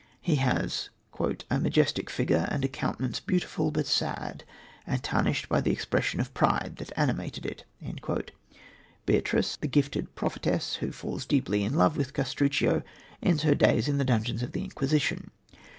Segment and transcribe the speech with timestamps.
[0.19, 0.89] He has
[1.51, 4.43] "a majestic figure and a countenance beautiful but sad,
[4.87, 7.65] and tarnished by the expression of pride that animated it."
[9.05, 12.81] Beatrice, the gifted prophetess who falls deep in love with Castruccio,
[13.21, 15.29] ends her days in the dungeons of the Inquisition.